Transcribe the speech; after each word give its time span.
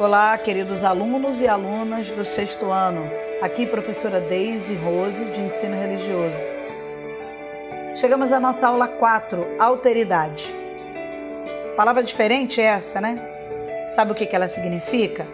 Olá, 0.00 0.38
queridos 0.38 0.82
alunos 0.82 1.42
e 1.42 1.46
alunas 1.46 2.10
do 2.10 2.24
sexto 2.24 2.70
ano. 2.70 3.04
Aqui, 3.42 3.66
professora 3.66 4.18
Deise 4.18 4.74
Rose, 4.74 5.22
de 5.22 5.40
Ensino 5.42 5.76
Religioso. 5.76 6.40
Chegamos 7.96 8.32
à 8.32 8.40
nossa 8.40 8.66
aula 8.66 8.88
4, 8.88 9.58
Alteridade. 9.58 10.54
Palavra 11.76 12.02
diferente 12.02 12.62
é 12.62 12.64
essa, 12.64 12.98
né? 12.98 13.14
Sabe 13.94 14.12
o 14.12 14.14
que 14.14 14.34
ela 14.34 14.48
significa? 14.48 15.26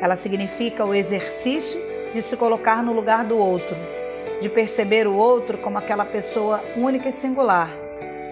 Ela 0.00 0.16
significa 0.16 0.84
o 0.84 0.92
exercício 0.92 1.80
de 2.12 2.20
se 2.20 2.36
colocar 2.36 2.82
no 2.82 2.92
lugar 2.92 3.24
do 3.24 3.38
outro, 3.38 3.76
de 4.40 4.48
perceber 4.48 5.06
o 5.06 5.14
outro 5.14 5.56
como 5.58 5.78
aquela 5.78 6.04
pessoa 6.04 6.60
única 6.76 7.10
e 7.10 7.12
singular. 7.12 7.70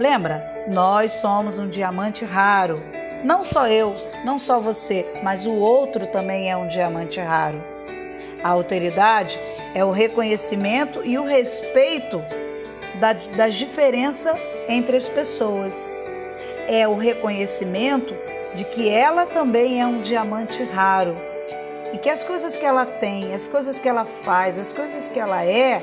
Lembra? 0.01 0.65
Nós 0.67 1.13
somos 1.13 1.57
um 1.57 1.69
diamante 1.69 2.25
raro 2.25 2.83
não 3.23 3.45
só 3.45 3.69
eu, 3.69 3.95
não 4.25 4.39
só 4.39 4.59
você, 4.59 5.07
mas 5.23 5.47
o 5.47 5.55
outro 5.55 6.07
também 6.07 6.51
é 6.51 6.57
um 6.57 6.67
diamante 6.67 7.21
raro. 7.21 7.63
A 8.43 8.49
alteridade 8.49 9.39
é 9.75 9.85
o 9.85 9.93
reconhecimento 9.93 11.01
e 11.05 11.17
o 11.19 11.25
respeito 11.25 12.23
da, 12.99 13.13
das 13.13 13.55
diferenças 13.55 14.39
entre 14.69 14.97
as 14.97 15.09
pessoas. 15.09 15.75
É 16.67 16.87
o 16.89 16.97
reconhecimento 16.97 18.17
de 18.55 18.65
que 18.65 18.89
ela 18.89 19.25
também 19.25 19.81
é 19.81 19.87
um 19.87 20.03
diamante 20.03 20.63
raro 20.65 21.15
e 21.93 21.99
que 21.99 22.11
as 22.11 22.25
coisas 22.25 22.57
que 22.57 22.65
ela 22.65 22.85
tem, 22.85 23.33
as 23.33 23.47
coisas 23.47 23.79
que 23.79 23.89
ela 23.89 24.05
faz, 24.05 24.59
as 24.59 24.73
coisas 24.73 25.09
que 25.09 25.21
ela 25.21 25.45
é, 25.45 25.81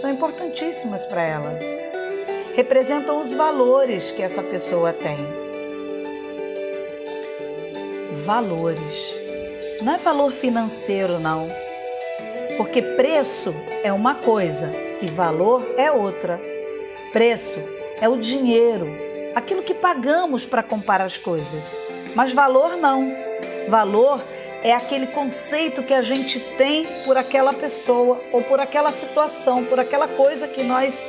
são 0.00 0.10
importantíssimas 0.10 1.04
para 1.06 1.22
ela. 1.22 1.58
Representam 2.54 3.20
os 3.20 3.32
valores 3.32 4.10
que 4.10 4.22
essa 4.22 4.42
pessoa 4.42 4.92
tem 4.92 5.43
valores. 8.14 9.14
Não 9.82 9.94
é 9.94 9.98
valor 9.98 10.32
financeiro, 10.32 11.18
não. 11.18 11.48
Porque 12.56 12.80
preço 12.80 13.54
é 13.82 13.92
uma 13.92 14.14
coisa 14.14 14.70
e 15.02 15.06
valor 15.06 15.74
é 15.76 15.90
outra. 15.90 16.40
Preço 17.12 17.58
é 18.00 18.08
o 18.08 18.16
dinheiro, 18.16 18.88
aquilo 19.34 19.62
que 19.62 19.74
pagamos 19.74 20.46
para 20.46 20.62
comprar 20.62 21.00
as 21.00 21.18
coisas. 21.18 21.76
Mas 22.14 22.32
valor 22.32 22.76
não. 22.76 23.12
Valor 23.68 24.22
é 24.62 24.72
aquele 24.72 25.08
conceito 25.08 25.82
que 25.82 25.92
a 25.92 26.02
gente 26.02 26.40
tem 26.56 26.86
por 27.04 27.16
aquela 27.16 27.52
pessoa 27.52 28.20
ou 28.32 28.42
por 28.42 28.60
aquela 28.60 28.92
situação, 28.92 29.64
por 29.64 29.78
aquela 29.78 30.08
coisa 30.08 30.48
que 30.48 30.62
nós 30.62 31.04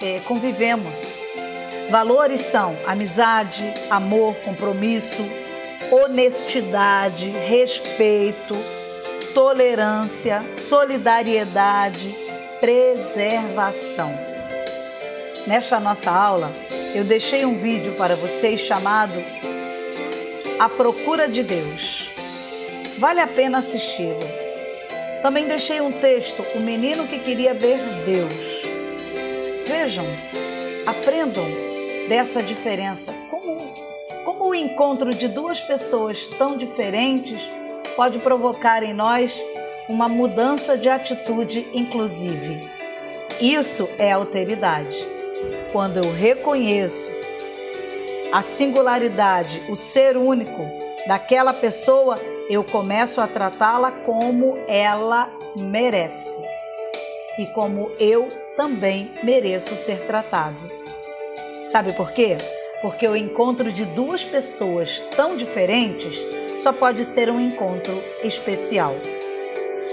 é, 0.00 0.20
convivemos. 0.20 0.94
Valores 1.90 2.42
são 2.42 2.78
amizade, 2.86 3.74
amor, 3.90 4.36
compromisso, 4.44 5.22
honestidade, 5.90 7.28
respeito, 7.28 8.56
tolerância, 9.34 10.40
solidariedade, 10.56 12.16
preservação. 12.60 14.12
Nesta 15.46 15.80
nossa 15.80 16.10
aula, 16.10 16.52
eu 16.94 17.04
deixei 17.04 17.44
um 17.44 17.56
vídeo 17.56 17.92
para 17.94 18.14
vocês 18.14 18.60
chamado 18.60 19.14
A 20.58 20.68
Procura 20.68 21.28
de 21.28 21.42
Deus. 21.42 22.12
Vale 22.98 23.20
a 23.20 23.26
pena 23.26 23.58
assisti-lo. 23.58 24.20
Também 25.22 25.46
deixei 25.46 25.80
um 25.80 25.90
texto, 25.90 26.44
O 26.54 26.60
Menino 26.60 27.06
que 27.06 27.18
Queria 27.18 27.52
Ver 27.52 27.78
Deus. 28.04 28.34
Vejam, 29.66 30.06
aprendam 30.86 31.46
dessa 32.08 32.42
diferença. 32.42 33.12
Como 33.30 33.74
como 34.24 34.48
o 34.48 34.54
encontro 34.54 35.14
de 35.14 35.28
duas 35.28 35.60
pessoas 35.60 36.26
tão 36.38 36.56
diferentes 36.56 37.40
pode 37.96 38.18
provocar 38.18 38.82
em 38.82 38.92
nós 38.92 39.38
uma 39.88 40.08
mudança 40.08 40.78
de 40.78 40.88
atitude, 40.88 41.68
inclusive. 41.74 42.60
Isso 43.40 43.88
é 43.98 44.12
alteridade. 44.12 44.96
Quando 45.72 45.96
eu 45.96 46.12
reconheço 46.12 47.10
a 48.32 48.42
singularidade, 48.42 49.62
o 49.68 49.76
ser 49.76 50.16
único 50.16 50.62
daquela 51.06 51.52
pessoa, 51.52 52.16
eu 52.48 52.62
começo 52.62 53.20
a 53.20 53.26
tratá-la 53.26 53.90
como 53.90 54.54
ela 54.68 55.30
merece 55.58 56.38
e 57.38 57.46
como 57.46 57.90
eu 57.98 58.28
também 58.56 59.10
mereço 59.22 59.74
ser 59.76 60.06
tratado. 60.06 60.62
Sabe 61.66 61.92
por 61.92 62.12
quê? 62.12 62.36
Porque 62.80 63.06
o 63.06 63.16
encontro 63.16 63.72
de 63.72 63.84
duas 63.84 64.24
pessoas 64.24 65.00
tão 65.14 65.36
diferentes 65.36 66.16
só 66.62 66.72
pode 66.72 67.04
ser 67.04 67.30
um 67.30 67.40
encontro 67.40 68.02
especial. 68.22 68.94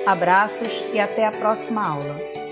Abraços 0.06 0.84
e 0.94 1.00
até 1.00 1.26
a 1.26 1.32
próxima 1.32 1.86
aula. 1.86 2.38